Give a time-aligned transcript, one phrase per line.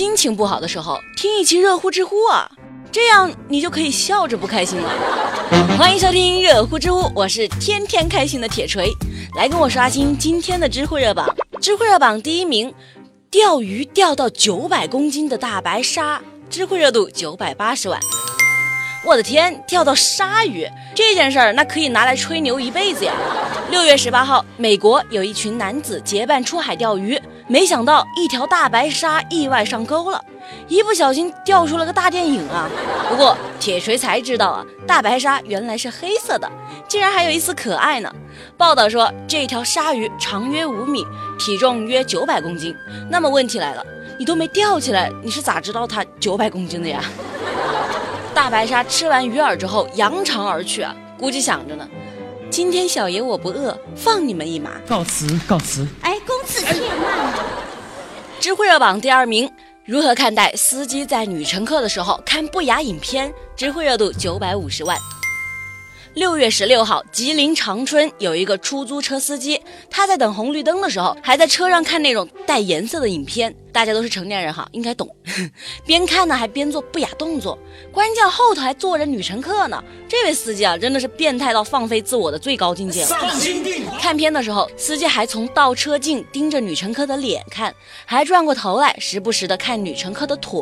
[0.00, 2.50] 心情不好的时候听一期热乎知乎啊，
[2.90, 4.90] 这样你就可以笑着不开心了。
[5.76, 8.90] 欢迎收听热乎知乎，我是天天开心的铁锤，
[9.36, 11.28] 来跟我刷新今天的知乎热榜。
[11.60, 12.72] 知乎热榜第一名，
[13.30, 18.00] 钓鱼钓到九百公斤的大白鲨，知乎热度九百八十万。
[19.04, 23.12] 我的天，钓到鲨鱼这件事儿，那可以拿来吹牛一辈子呀！
[23.70, 27.16] 六月十八号，美国有一群男子结伴出海钓鱼，
[27.46, 30.20] 没想到一条大白鲨意外上钩了，
[30.66, 32.68] 一不小心钓出了个大电影啊！
[33.08, 36.50] 不过铁锤才知道啊，大白鲨原来是黑色的，
[36.88, 38.12] 竟然还有一丝可爱呢。
[38.56, 41.06] 报道说，这条鲨鱼长约五米，
[41.38, 42.74] 体重约九百公斤。
[43.08, 43.86] 那么问题来了，
[44.18, 47.00] 你都没钓起来，你是咋知道它九百公斤的呀？
[48.34, 51.86] 大白鲨吃完鱼饵之后扬长而去啊，估计想着呢，
[52.50, 54.72] 今天小爷我不饿，放你们一马。
[54.88, 55.86] 告辞，告辞。
[56.00, 57.32] 哎，公子且慢。
[58.40, 59.48] 知乎热榜第二名，
[59.84, 63.32] 如何看待司机在女乘客的时候看不雅影片？
[63.56, 64.98] 知乎热度九百五十万。
[66.14, 73.54] 六月十六号，吉林长春有一个出租车司机，他在等红绿灯的时候，还在车上看那种带颜色的影片。
[73.72, 75.08] 大家都是成年人哈，应该懂。
[75.86, 77.58] 边看呢，还边做不雅动作，
[77.92, 79.82] 关键后头还坐着女乘客呢。
[80.08, 83.16] 这位司机啊，真的是变态到放飞自我的最高境界了。
[84.00, 90.60] 看片的时候，司机还从倒车镜盯着女乘客的脸看，还转过头来，时不时的看女乘客的腿。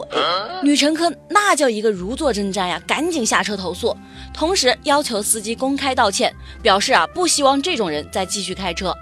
[0.63, 3.97] 女乘客那叫一个如坐针毡呀，赶紧下车投诉，
[4.35, 8.95] 同时要求司机公开道歉，表示啊不希望这种人再继续开车。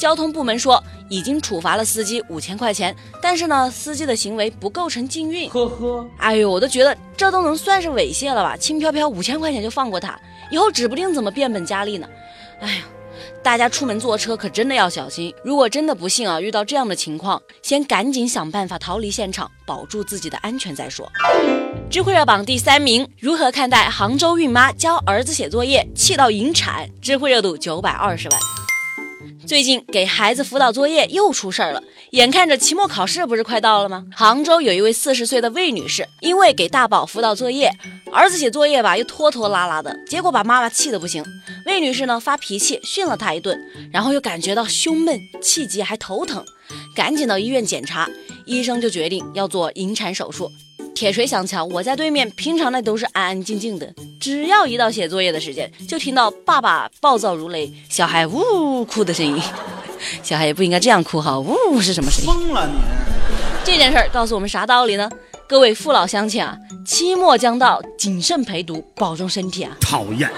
[0.00, 5.46] 交通部门说已经处罚了司机五千块钱，但是呢，司机的行为不构成禁运。
[5.50, 8.56] 呵呵，哎呦，我都觉得这都能算是猥亵了吧？
[8.56, 10.18] 轻飘飘五千块钱就放过他，
[10.50, 12.08] 以后指不定怎么变本加厉呢。
[12.60, 12.84] 哎呀，
[13.42, 21.06] 大家出门坐车可真的要小心，如果真的不幸啊遇到这样的情况，先赶紧想办法逃离现场，保住自己的安全再说。
[21.90, 26.88] 知乎热榜第三名，如何看待杭州孕妈教儿子写作业气到引产？
[27.02, 28.59] 知乎热度九百二十万。
[29.46, 34.04] 最近给孩子辅导作业又出事儿了，眼看着期末考试不是快到了吗？
[34.14, 37.70] 杭州有一位四十岁的魏女士，因为给大宝辅导作业，
[38.12, 41.24] 儿子写作业吧又拖拖拉拉的，结果把妈妈气得不行。
[41.66, 43.58] 魏女士呢发脾气训了他一顿，
[43.92, 46.44] 然后又感觉到胸闷、气急还头疼，
[46.94, 48.08] 赶紧到医院检查，
[48.44, 50.52] 医生就决定要做引产手术。
[50.94, 53.90] 铁锤想瞧，我在对面，平常那都是安安静静的，
[54.20, 58.40] 只要一到写作业的时间，就听到爸爸暴躁如雷，小孩呜
[58.80, 59.40] 呜哭的声音。
[60.22, 62.26] 小孩也不应该这样哭哈，呜呜是什么声音？
[62.26, 62.74] 疯了你！
[63.64, 65.10] 这件事儿告诉我们啥道理呢？
[65.48, 69.76] 各位父老乡亲啊，期末将到，谨慎陪读，保重身体啊！
[69.80, 70.30] 讨厌。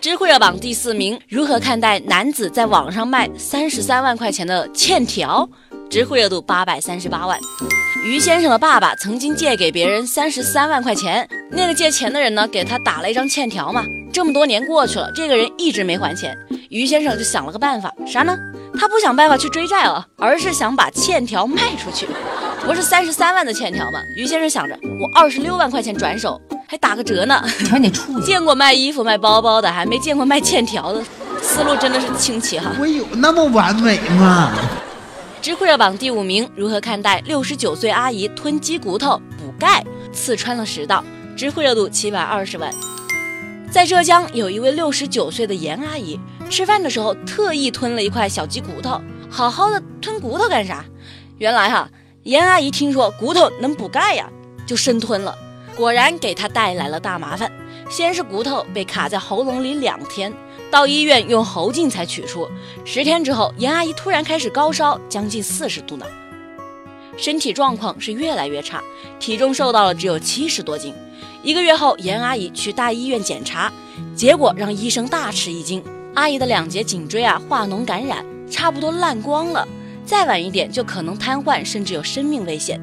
[0.00, 5.48] 知乎热榜第四名，如何看待男子在网上卖三十三万块钱的欠条？
[5.88, 7.38] 知乎热度八百三十八万。
[8.04, 13.82] 于先生的爸爸曾经借给别人三十三万块钱，那个借钱的人呢，给他打了一张欠条嘛。
[14.12, 16.36] 这么多年过去了，这个人一直没还钱，
[16.70, 18.36] 于先生就想了个办法，啥呢？
[18.78, 22.06] 他不想办法去追债了，而是想把欠条卖出去。
[22.64, 24.00] 不是三十三万的欠条吗？
[24.16, 27.42] 于先生想着，我二十六万块钱转手，还打个折呢。
[27.68, 31.02] 瞧你处见过卖衣服卖包包的，还没见过卖欠条的，
[31.42, 32.70] 思路真的是清奇哈。
[32.78, 34.52] 我有那么完美吗？
[35.46, 39.80] 知乎热榜第五名，如何看待六十九岁阿姨吞鸡骨头补钙，
[40.12, 41.04] 刺穿了食道？
[41.36, 42.74] 知乎热度七百二十万。
[43.70, 46.18] 在浙江，有一位六十九岁的严阿姨，
[46.50, 50.84] 吃饭的时候特意吞了一块小鸡骨头，好好的吞骨头干啥？
[51.38, 51.88] 原来哈，
[52.24, 54.28] 严阿姨听说骨头能补钙呀，
[54.66, 55.32] 就生吞了，
[55.76, 57.48] 果然给她带来了大麻烦。
[57.88, 60.34] 先是骨头被卡在喉咙里两天。
[60.70, 62.48] 到医院用喉镜才取出。
[62.84, 66.06] 十天之后，严阿姨突然开始高烧，将近四十度呢，
[67.16, 68.82] 身体状况是越来越差，
[69.18, 70.92] 体重瘦到了只有七十多斤。
[71.42, 73.72] 一个月后，严阿姨去大医院检查，
[74.14, 75.82] 结果让医生大吃一惊：
[76.14, 79.66] 阿姨的两节颈椎啊化脓感染，差不多烂光了，
[80.04, 82.80] 再晚一点就可能瘫痪，甚至有生命危险。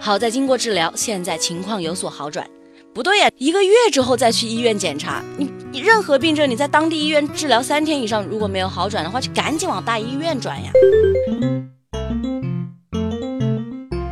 [0.00, 2.48] 好在经过治疗，现在情况有所好转。
[2.96, 10.70] 不对呀，一个月之后再去医院检查，你你任何病症，你在当地医院治疗三天以上，如果没有好转的话，就赶紧往大医院转呀。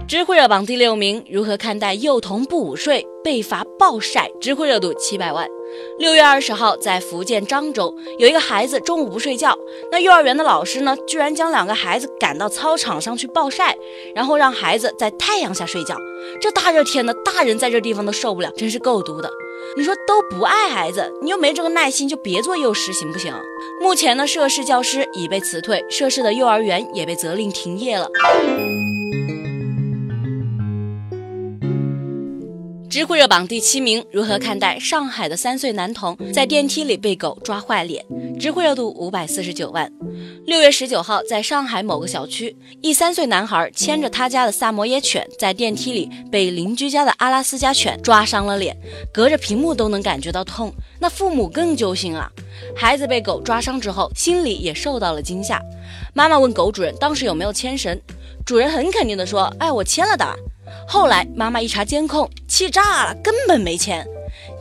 [0.07, 4.31] 知乎热榜第六名，如何看待幼童不午睡被罚暴晒？
[4.39, 5.49] 知乎热度七百万。
[5.99, 9.56] 六月二十号，在福建漳州，有一个孩子中午不睡觉，
[9.91, 13.76] 那幼儿园的老师呢，居然将两个孩子赶到操场上去暴晒，
[14.15, 15.97] 然后让孩子在太阳下睡觉。
[16.41, 19.31] 这大热天的，大人在这地方都受不了，真是够毒的。
[19.76, 23.32] 你说都不爱孩子，你又没这个耐心，就别做幼师，行不行？
[23.81, 28.09] 目前呢，涉事教师已被辞退，涉事的幼儿园也被责令停业了。
[32.94, 38.05] 知乎热榜第七名，如何看待上海的三岁男童在电梯里被狗抓坏脸？
[38.38, 39.91] 知乎热度五百四十九万。
[40.46, 48.76] 六月十九号，在上海某个小区，一三岁男孩牵着他家的萨摩耶犬在电梯里被邻居家的阿拉斯加犬抓伤了脸，
[49.12, 50.73] 隔着屏幕都能感觉到痛。
[51.00, 52.31] 那父母更揪心了，
[52.76, 55.61] 孩子被狗抓伤之后，心里也受到了惊吓。
[56.14, 58.00] 妈妈问狗主人当时有没有牵绳，
[58.46, 60.25] 主人很肯定的说：“哎，我牵了的。”
[60.88, 64.06] 后来妈妈一查监控，气炸了，根本没钱。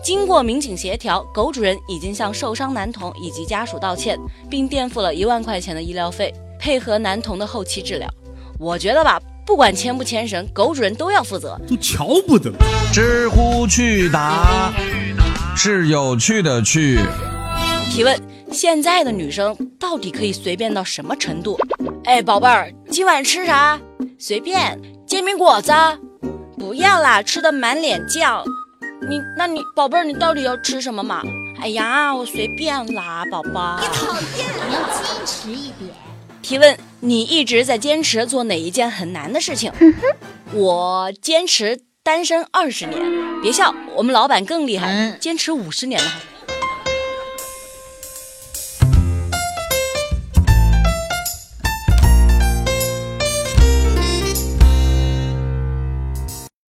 [0.04, 4.19] 经过民警协调，狗主人已经向受伤男童以及家属道歉，
[4.50, 8.10] 并垫付了一万块钱的医疗费，配合男童的后期治疗。
[8.57, 11.56] 我觉得吧，不管牵不牵绳，狗主人都要负责。
[11.68, 12.51] 都瞧不得。
[12.92, 14.74] 知乎去答
[15.56, 16.98] 是有趣的去。
[17.92, 18.19] 提问：
[18.51, 21.60] 现在的女生到底可以随便到什么程度？
[22.06, 23.80] 哎，宝贝儿，今晚吃啥？
[24.18, 25.72] 随便，煎饼果子。
[26.63, 28.42] 不要啦，吃的满脸酱。
[29.10, 31.21] 你，那你宝贝儿，你到底要吃什么嘛？
[31.62, 33.77] 哎呀，我随便啦，宝宝。
[33.81, 35.92] 你讨厌，你要矜持一点。
[36.42, 39.74] 提问：你一直在坚持做哪一件很难的事情？
[40.54, 42.98] 我坚持单身二十年。
[43.42, 46.12] 别笑，我们老板更厉害，坚持五十年了。